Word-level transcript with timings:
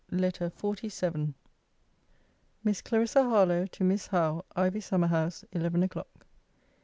LETTER 0.09 0.51
XLVII 0.59 1.35
MISS 2.63 2.81
CLARISSA 2.81 3.21
HARLOWE, 3.21 3.67
TO 3.67 3.83
MISS 3.83 4.07
HOWE 4.07 4.43
IVY 4.55 4.79
SUMMER 4.81 5.05
HOUSE, 5.09 5.45
ELEVEN 5.53 5.83
O'CLOCK. 5.83 6.25